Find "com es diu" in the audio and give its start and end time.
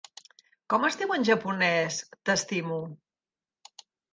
0.73-1.13